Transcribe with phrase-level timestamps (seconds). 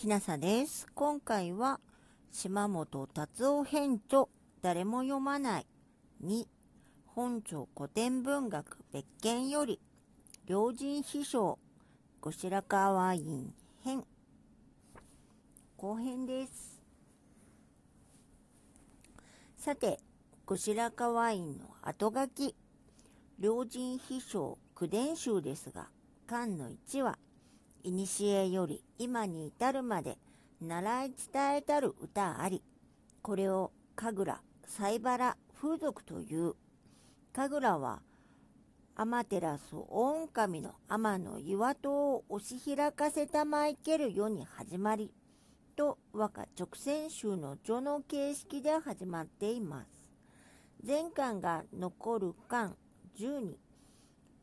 [0.00, 0.86] きなさです。
[0.94, 1.78] 今回は
[2.32, 4.28] 島本達夫編著
[4.62, 5.66] 誰も読まない
[6.24, 6.46] 2
[7.04, 9.78] 本庁古典文学別件より
[10.46, 11.58] 良人秘書
[12.22, 13.52] 後白河ワイン
[13.84, 14.04] 編
[15.76, 16.80] 後編です。
[19.58, 20.00] さて、
[20.46, 22.56] 後白河ワインの後書き
[23.38, 25.88] 良人秘書九伝集ですが、
[26.26, 27.18] 巻の1は
[27.82, 30.18] 古より今に至るまで
[30.60, 32.62] 習い伝えたる歌あり、
[33.22, 36.54] これを神楽、西原、風俗という。
[37.32, 38.02] 神楽は、
[38.96, 45.14] 天照大神の天の岩戸を押し開かせたまいける世に始まり、
[45.74, 50.06] と和歌直線集の序の形式で始まっています。
[50.86, 52.76] 前巻が残る巻
[53.18, 53.54] 12、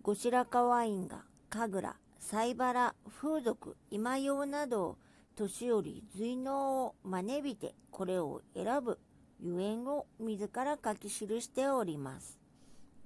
[0.00, 4.98] 後白河院が神楽、西原、風俗、今用など
[5.36, 8.98] 年寄り随能を招びてこれを選ぶ
[9.38, 12.38] ゆえんを自ら書き記しております。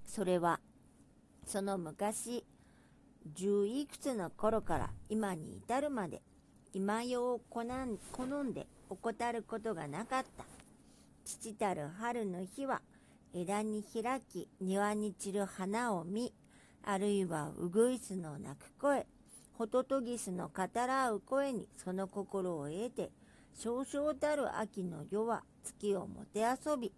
[0.07, 0.61] それは、
[1.45, 2.45] その昔、
[3.34, 6.23] 十いくつの頃から今に至るまで、
[6.73, 10.45] 今用を好んで怠ることがなかった。
[11.25, 12.81] 父たる春の日は、
[13.34, 16.33] 枝に開き庭に散る花を見、
[16.84, 19.06] あるいはウグイスの鳴く声、
[19.55, 23.11] ホトトギスの語らう声にその心を得て、
[23.55, 26.92] 少々たる秋の夜は月をもてあそび、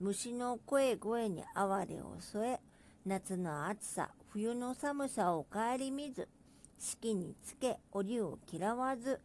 [0.00, 2.60] 虫の声声に哀れを添え、
[3.06, 6.28] 夏の暑さ、冬の寒さを顧みず、
[6.78, 9.20] 四季につけ折を嫌わず、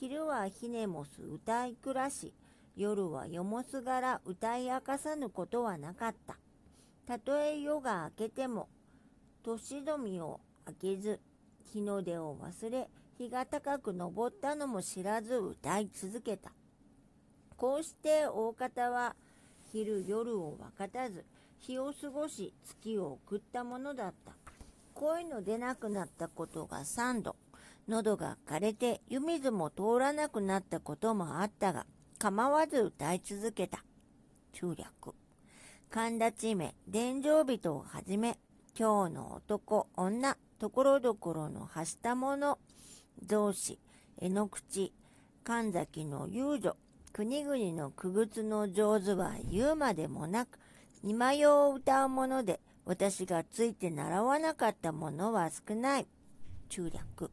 [0.00, 2.32] 昼はひねもす歌い暮らし、
[2.76, 6.36] 夜はよもすがら歌い明かさぬことはなかった。
[7.06, 8.68] たとえ夜が明けても、
[9.44, 11.20] 年富を明けず、
[11.64, 16.50] 日の出を忘れ、日が高く昇ったのも知らず歌い続けた。
[17.56, 19.14] こうして大方は
[19.70, 21.26] 昼夜を分かたず、
[21.58, 24.32] 日を過ごし月を送ったものだった。
[24.94, 27.36] 声の出なくなったことが3度、
[27.86, 31.86] 喉が枯れて湯水も通らなくなったこともあったが、
[32.18, 33.84] 構わず歌い続けた。
[34.52, 35.14] 中略。
[35.90, 38.38] 神田地名、伝承人をはじめ、
[38.76, 42.58] 今日の男、女、ところどころのはしたもの、
[43.24, 43.78] 造詞、
[44.20, 44.92] 絵の口、
[45.44, 46.76] 神崎の遊女、
[47.12, 50.58] 国々の区別の上手は言うまでもなく、
[51.04, 56.08] 今用を歌うもので、私がついて習わなかったものは少ない。
[56.68, 57.30] 中略。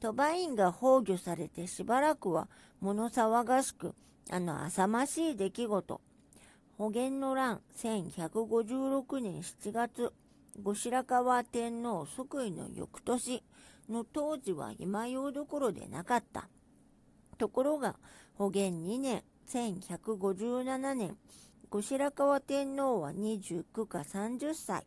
[0.00, 2.48] 鳥羽院が崩御されてしばらくは
[2.80, 3.94] 物騒がしく、
[4.30, 6.00] あの浅ましい出来事。
[6.78, 10.12] 保元の乱1156年7月、
[10.60, 13.42] 後白河天皇即位の翌年
[13.88, 16.48] の当時は今用どころでなかった。
[17.38, 17.96] ところが、
[18.34, 21.16] 保元2年、1157年、
[21.70, 24.86] 後白河天皇は29か30歳。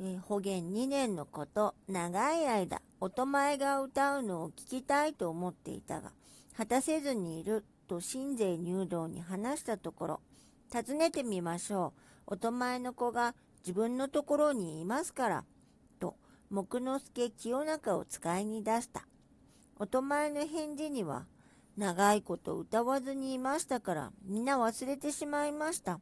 [0.00, 6.12] え、保元2年のこと、長い間、音前が歌うのを聞きたいと思っていたが、
[6.56, 10.20] 果たせずにいると新税入道に話したところ、
[10.70, 11.92] 尋ねてみましょ
[12.26, 12.34] う。
[12.34, 15.44] 音前の子が自分のところにいますから、
[15.98, 16.16] と、
[16.50, 19.06] 木之助清中を使いに出した。
[19.76, 21.24] おとまいの返事には、
[21.78, 25.98] 長いこと歌わずにいましたから、みんな忘れてしまいました。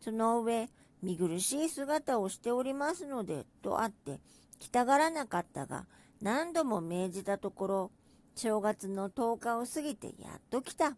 [0.00, 0.68] その上、
[1.02, 4.20] 見苦しい姿をしておりますので、とあって、
[4.58, 5.86] 来たがらなかったが、
[6.20, 7.90] 何度も命じたところ、
[8.34, 10.96] 正月の10日を過ぎてやっと来た。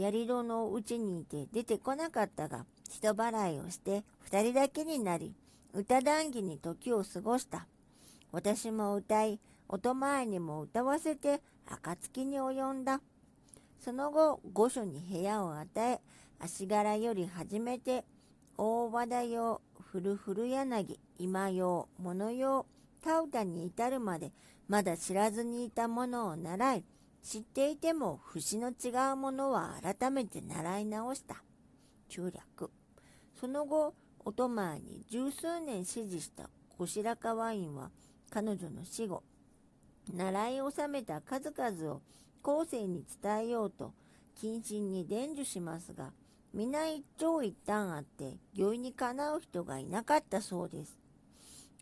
[0.00, 5.34] やり戸のうちにいて出てこなかったが、人払いをして二人だけになり、
[5.74, 7.66] 歌談義に時を過ごした。
[8.32, 13.00] 私も歌い、音前にも歌わせて、暁に及んだ。
[13.78, 16.00] その後、御所に部屋を与え、
[16.38, 18.04] 足柄より始めて、
[18.56, 19.60] 大和田用、
[19.92, 22.66] 古古柳、今用、物用、
[23.02, 24.32] 田歌に至るまで、
[24.66, 26.84] まだ知らずにいたものを習い、
[27.22, 31.42] 知っていても節の違うものは改めて習い直した。
[32.08, 32.70] 中略。
[33.38, 33.94] その後、
[34.24, 37.90] お泊まに十数年支持した後白河院は
[38.30, 39.22] 彼女の死後、
[40.12, 42.02] 習い収めた数々を
[42.42, 43.92] 後世に伝えようと
[44.40, 46.12] 謹慎に伝授しますが、
[46.52, 50.98] 皆一長一短あって容易にかなう人がいなかったそうです。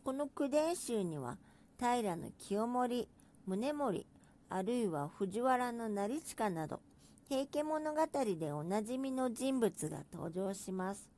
[0.04, 1.38] この九伝集には
[1.78, 3.08] 平清盛、
[3.46, 4.06] 宗盛、
[4.50, 6.80] あるいは藤原成親など、
[7.28, 8.00] 平家物語
[8.38, 11.10] でおなじみの人物が登場します。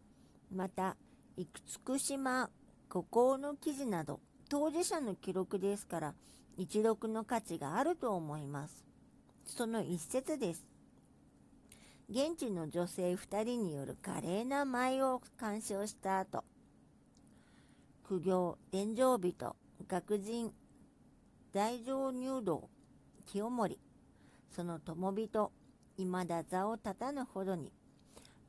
[0.52, 0.96] また、
[1.36, 2.50] 厳島、
[2.88, 4.18] 五行の記事など、
[4.48, 6.14] 当事者の記録ですから、
[6.56, 8.84] 一読の価値があると思います。
[9.44, 10.66] その一節です。
[12.08, 16.42] 現地の女性2人による華麗な舞を鑑賞した後、
[18.02, 19.54] 苦行、伝承人、
[19.86, 20.52] 学人、
[21.52, 22.68] 大乗入道、
[23.32, 23.78] 清盛、
[24.50, 25.52] その友人、
[25.96, 27.72] 未だ座を立たぬほどに、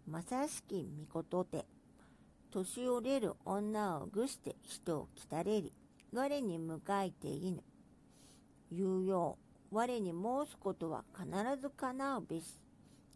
[0.08, 1.68] まさしき御事て、
[2.50, 5.72] 年寄れる女をぐして人を来たれり、
[6.12, 7.64] 我に迎えていぬ。
[8.72, 9.38] 言うよ
[9.72, 11.30] う、我に申すことは必
[11.62, 12.60] ず叶うべし。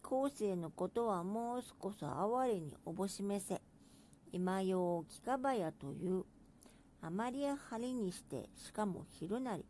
[0.03, 3.59] 後世のことは申すこそ哀れにおぼしめせ。
[4.31, 6.25] 今用を聞かばやという。
[7.01, 9.65] あまりや張りにして、しかも昼なり。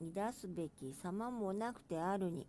[0.00, 2.46] 出すべき様もなくてあるに、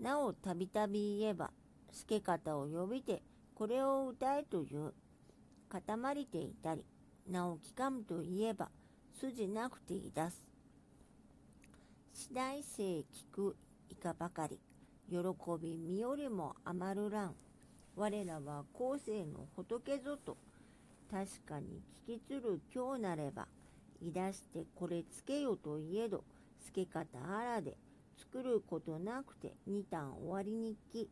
[0.00, 1.50] なおたびたび言えば、
[1.92, 3.22] 助方を呼びて、
[3.54, 4.92] これを歌えという。
[5.68, 6.84] 固まりていたり、
[7.28, 8.70] なお聞かむと言えば、
[9.20, 10.42] 筋なくてい出す。
[12.12, 13.56] 次第生聞く
[13.90, 14.58] いかばかり、
[15.10, 15.18] 喜
[15.60, 17.34] び身よりも余るらん。
[17.96, 20.36] 我らは後世の仏ぞと、
[21.10, 23.46] 確かに聞きつる今日なれば、
[24.00, 26.24] い出してこれつけよといえど、
[26.64, 27.76] つけ方あらで、
[28.16, 31.08] 作ることなくて二段終わり日記。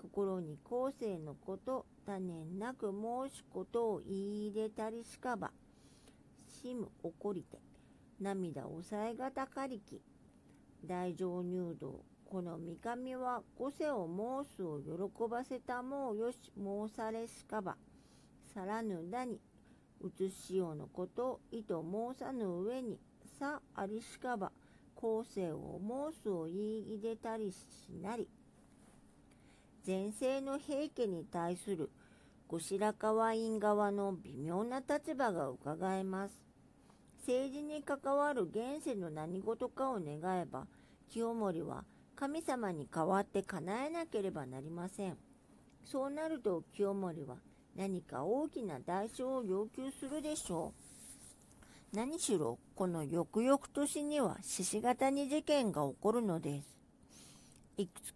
[0.00, 5.50] 心に後世のこと、多年なく申しことを言い入れたりしかば、
[6.46, 7.58] しむ怒りて、
[8.20, 10.00] 涙抑えがたかりき、
[10.84, 17.76] 大乗入道、この三上は五世を申すを喜ばせたもうよし申されしかば、
[18.54, 19.40] さらぬだに、
[20.02, 23.00] 移しようのこと意図申さぬ上に、
[23.38, 24.52] さありしかば、
[24.96, 25.78] 後世を
[26.12, 27.56] 申すを言い入れたりし
[28.02, 28.28] なり、
[29.86, 31.90] 前世の平家に対する
[32.48, 36.42] 後白河院側の微妙な立場がうかがえます。
[37.20, 40.66] 政治に関わる現世の何事かを願えば、
[41.10, 41.84] 清盛は
[42.14, 45.18] 神様に代わって叶えなければなりません。
[45.84, 47.36] そうなると清盛は
[47.76, 50.85] 何か大きな代償を要求するでしょう。
[51.96, 56.76] 何しろ、この翌々年には獅子型に事件が起こるのです。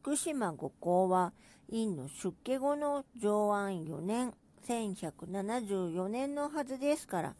[0.04, 1.32] 厳島五行は、
[1.70, 4.34] 院の出家後の上安4年、
[4.68, 7.34] 1174年のはずですから、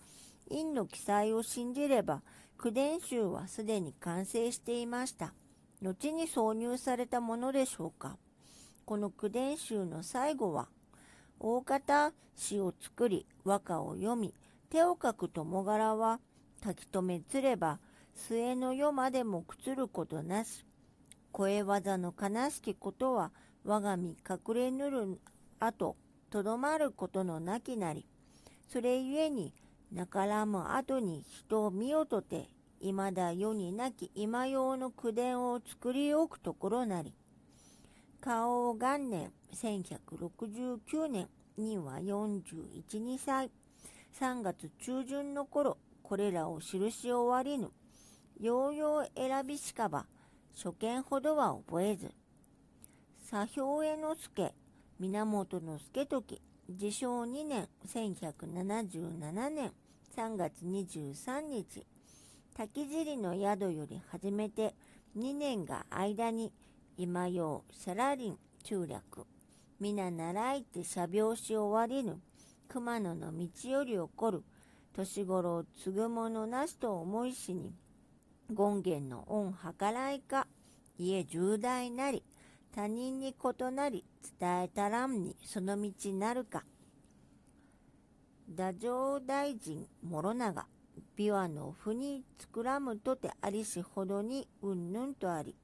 [0.48, 2.22] 院の記載を信じれば、
[2.56, 5.34] 九伝集はすでに完成していました。
[5.82, 8.16] 後に挿入されたものでしょうか。
[8.86, 10.70] この九伝集の最後は、
[11.38, 14.32] 大方詩を作り、和歌を読み、
[14.70, 16.19] 手を書く友柄は、
[16.62, 17.78] 書き留めつれば、
[18.14, 20.64] 末の世までもくつることなし。
[21.32, 23.32] 声技の悲しきことは、
[23.64, 25.20] 我が身隠れぬる
[25.58, 25.96] 後、
[26.30, 28.06] ととどまることのなきなり。
[28.68, 29.52] それゆえに、
[29.92, 32.48] なからむ後に人を見よとて、
[32.80, 37.14] 未だ世になき今用の口伝を作り置くところなり。
[38.20, 41.28] 花王元年1169年
[41.58, 42.44] には41、
[42.90, 43.50] 2歳。
[44.18, 45.78] 3月中旬の頃、
[46.10, 47.70] これらを記し終わりぬ。
[48.40, 50.06] ようよう選びしかば、
[50.56, 52.10] 初見ほどは覚えず。
[53.28, 53.60] 左兵
[53.92, 54.52] 衛之助、
[54.98, 59.72] 源之助時、自称2年1177年
[60.16, 61.86] 3月23日、
[62.56, 64.74] 滝尻の宿より始めて
[65.17, 66.52] 2年が間に
[66.96, 69.29] 今用サラリン中略、
[69.79, 72.20] 皆習いて社病し終わりぬ、
[72.67, 74.43] 熊野の道より起こる
[74.94, 77.73] 年頃継ぐものなしと思いしに、
[78.56, 80.47] 権現の恩計らいか、
[80.99, 82.25] 家重大なり、
[82.75, 84.05] 他人に異なり
[84.39, 86.65] 伝えたらんにその道なるか。
[88.51, 90.67] 太政大臣諸長、
[91.17, 95.55] 琵琶の譜に作らむとてありしほどにうんぬんとあり、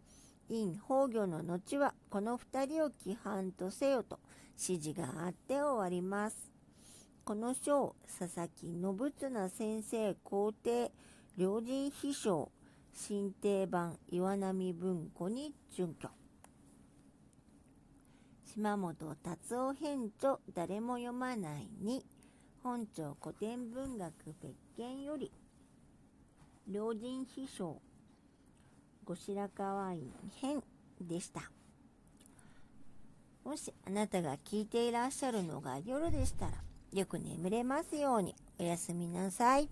[0.48, 4.20] 陰崩御の後はこの二人を規範とせよと
[4.52, 6.55] 指示があって終わります。
[7.26, 10.92] この章、佐々木信綱先生皇帝、
[11.36, 12.52] 両人秘書、
[12.94, 16.08] 新定版岩波文庫に準拠。
[18.44, 22.06] 島本達夫編著誰も読まないに
[22.62, 25.32] 本庁古典文学別件より
[26.68, 27.82] 両人秘書
[29.04, 30.62] 後白河院編
[31.00, 31.50] でした
[33.44, 36.52] もしあなたが聞いていらっしゃるのが夜でしたら
[36.96, 39.68] よく眠れますようにおやすみなさい。